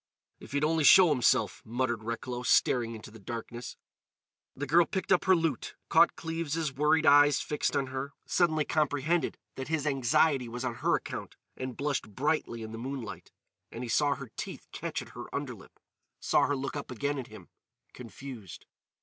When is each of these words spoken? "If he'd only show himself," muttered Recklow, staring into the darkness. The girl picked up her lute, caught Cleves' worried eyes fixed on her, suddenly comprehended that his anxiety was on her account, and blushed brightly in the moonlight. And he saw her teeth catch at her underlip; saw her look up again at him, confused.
"If 0.39 0.53
he'd 0.53 0.63
only 0.63 0.83
show 0.83 1.09
himself," 1.09 1.61
muttered 1.63 2.03
Recklow, 2.03 2.41
staring 2.41 2.95
into 2.95 3.11
the 3.11 3.19
darkness. 3.19 3.77
The 4.55 4.65
girl 4.65 4.87
picked 4.87 5.11
up 5.11 5.25
her 5.25 5.35
lute, 5.35 5.75
caught 5.89 6.15
Cleves' 6.15 6.73
worried 6.73 7.05
eyes 7.05 7.39
fixed 7.39 7.75
on 7.77 7.85
her, 7.85 8.11
suddenly 8.25 8.65
comprehended 8.65 9.37
that 9.57 9.67
his 9.67 9.85
anxiety 9.85 10.49
was 10.49 10.65
on 10.65 10.73
her 10.81 10.95
account, 10.95 11.35
and 11.55 11.77
blushed 11.77 12.15
brightly 12.15 12.63
in 12.63 12.71
the 12.71 12.79
moonlight. 12.79 13.31
And 13.71 13.83
he 13.83 13.89
saw 13.89 14.15
her 14.15 14.31
teeth 14.35 14.65
catch 14.71 15.03
at 15.03 15.09
her 15.09 15.25
underlip; 15.35 15.79
saw 16.19 16.47
her 16.47 16.55
look 16.55 16.75
up 16.75 16.89
again 16.89 17.19
at 17.19 17.27
him, 17.27 17.49
confused. 17.93 18.65